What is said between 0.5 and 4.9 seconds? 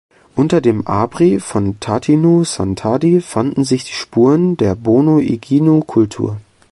dem Abri von Tatinu-Santadi fanden sich die Spuren der